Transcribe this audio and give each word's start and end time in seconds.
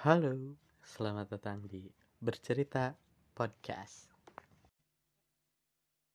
Halo, 0.00 0.56
selamat 0.80 1.36
datang 1.36 1.60
di 1.68 1.84
Bercerita 2.24 2.96
Podcast. 3.36 4.08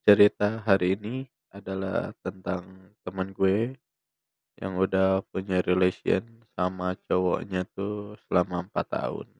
Cerita 0.02 0.58
hari 0.66 0.98
ini 0.98 1.22
adalah 1.54 2.10
tentang 2.18 2.90
teman 3.06 3.30
gue 3.30 3.78
yang 4.58 4.74
udah 4.74 5.22
punya 5.30 5.62
relation 5.62 6.26
sama 6.58 6.98
cowoknya 7.06 7.62
tuh 7.78 8.18
selama 8.26 8.66
4 8.66 8.90
tahun. 8.90 9.30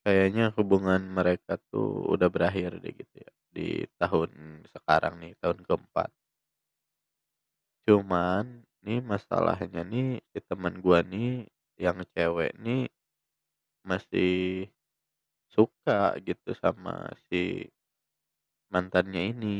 Kayaknya 0.00 0.56
hubungan 0.56 1.04
mereka 1.04 1.60
tuh 1.68 2.08
udah 2.08 2.32
berakhir 2.32 2.80
deh 2.80 2.96
gitu 2.96 3.20
ya 3.20 3.32
di 3.52 3.84
tahun 4.00 4.64
sekarang 4.64 5.20
nih, 5.20 5.36
tahun 5.44 5.60
keempat. 5.60 6.08
Cuman 7.84 8.64
nih 8.80 9.04
masalahnya 9.04 9.84
nih 9.84 10.24
si 10.24 10.40
teman 10.40 10.80
gue 10.80 10.98
nih 11.04 11.44
yang 11.76 12.00
cewek 12.16 12.56
nih 12.56 12.88
masih 13.90 14.32
suka 15.54 16.00
gitu 16.28 16.50
sama 16.62 16.94
si 17.28 17.70
mantannya 18.72 19.22
ini. 19.32 19.56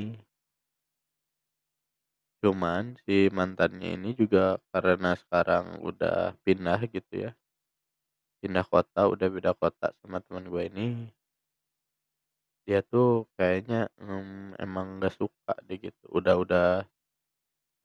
Cuman 2.45 2.85
si 3.05 3.17
mantannya 3.37 3.89
ini 3.97 4.11
juga 4.21 4.45
karena 4.73 5.11
sekarang 5.23 5.67
udah 5.89 6.19
pindah 6.45 6.81
gitu 6.95 7.13
ya. 7.25 7.31
Pindah 8.41 8.65
kota, 8.73 9.03
udah 9.13 9.29
beda 9.35 9.53
kota 9.61 9.87
sama 10.01 10.19
teman 10.25 10.45
gue 10.53 10.63
ini. 10.73 10.89
Dia 12.67 12.81
tuh 12.93 13.31
kayaknya 13.39 13.87
mm, 14.03 14.59
emang 14.65 14.87
gak 15.03 15.15
suka 15.21 15.55
deh 15.67 15.79
gitu. 15.79 16.05
Udah 16.19 16.35
udah 16.43 16.67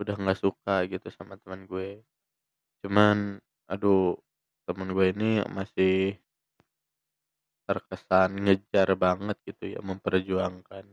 udah 0.02 0.16
nggak 0.18 0.40
suka 0.42 0.76
gitu 0.90 1.08
sama 1.14 1.38
teman 1.42 1.70
gue. 1.70 2.02
Cuman 2.84 3.42
aduh 3.72 4.18
teman 4.68 4.90
gue 4.96 5.08
ini 5.14 5.30
masih 5.52 6.18
terkesan 7.72 8.36
ngejar 8.44 9.00
banget 9.00 9.40
gitu 9.48 9.64
ya 9.74 9.80
memperjuangkan. 9.80 10.86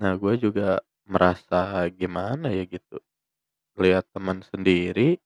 Nah 0.00 0.12
gue 0.16 0.34
juga 0.40 0.80
merasa 1.04 1.84
gimana 1.92 2.48
ya 2.48 2.64
gitu 2.64 2.96
lihat 3.76 4.08
teman 4.16 4.40
sendiri 4.40 5.20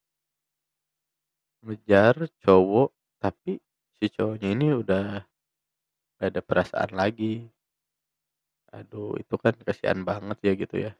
ngejar 1.62 2.26
cowok 2.42 2.90
tapi 3.22 3.62
si 3.94 4.10
cowoknya 4.10 4.48
ini 4.50 4.66
udah 4.82 5.06
gak 6.18 6.28
ada 6.34 6.40
perasaan 6.42 6.92
lagi. 6.98 7.46
Aduh 8.74 9.14
itu 9.22 9.34
kan 9.38 9.54
kasihan 9.62 10.02
banget 10.02 10.38
ya 10.42 10.52
gitu 10.58 10.76
ya. 10.90 10.92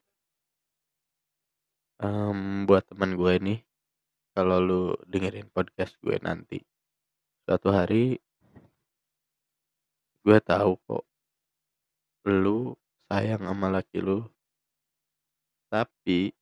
Em, 2.07 2.69
buat 2.69 2.87
teman 2.87 3.19
gue 3.19 3.35
nih 3.43 3.59
kalau 4.37 4.61
lu 4.61 4.83
dengerin 5.09 5.49
podcast 5.49 5.97
gue 6.05 6.17
nanti 6.21 6.61
suatu 7.49 7.73
hari 7.73 8.21
gue 10.27 10.43
tahu 10.43 10.75
kok. 10.91 11.07
Lu 12.27 12.75
sayang 13.07 13.47
sama 13.47 13.71
laki 13.71 14.03
lu. 14.03 14.27
Tapi 15.71 16.35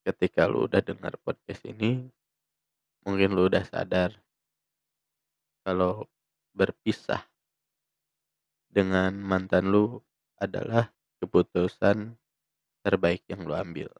ketika 0.00 0.48
lu 0.48 0.64
udah 0.64 0.80
dengar 0.80 1.12
podcast 1.20 1.68
ini 1.68 2.08
mungkin 3.04 3.36
lu 3.36 3.52
udah 3.52 3.68
sadar 3.68 4.16
kalau 5.66 6.08
berpisah 6.56 7.20
dengan 8.72 9.12
mantan 9.20 9.68
lu 9.68 10.00
adalah 10.40 10.88
keputusan 11.20 12.16
terbaik 12.80 13.26
yang 13.28 13.44
lu 13.44 13.52
ambil 13.52 13.90